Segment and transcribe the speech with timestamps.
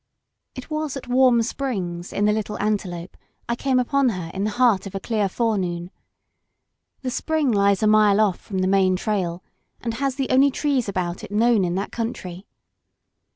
[0.55, 3.15] It was at Warm Spring in the Little Ante lope
[3.47, 5.91] I came upon her in the heart of a clear forenoon.
[7.03, 9.43] |^The spring lies off a mile from the main trail,
[9.79, 12.45] and has the only trees about it known in that cotmtry.